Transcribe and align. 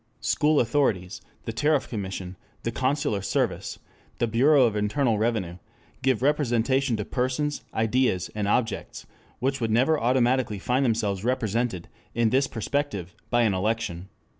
School 0.19 0.59
authorities, 0.59 1.21
the 1.45 1.53
Tariff 1.53 1.87
Commission, 1.87 2.35
the 2.63 2.71
consular 2.71 3.21
service, 3.21 3.77
the 4.17 4.25
Bureau 4.25 4.63
of 4.65 4.75
Internal 4.75 5.19
Revenue 5.19 5.57
give 6.01 6.23
representation 6.23 6.97
to 6.97 7.05
persons, 7.05 7.63
ideas, 7.71 8.31
and 8.33 8.47
objects 8.47 9.05
which 9.37 9.61
would 9.61 9.69
never 9.69 9.99
automatically 9.99 10.57
find 10.57 10.83
themselves 10.83 11.23
represented 11.23 11.87
in 12.15 12.31
this 12.31 12.47
perspective 12.47 13.13
by 13.29 13.43
an 13.43 13.53
election. 13.53 14.09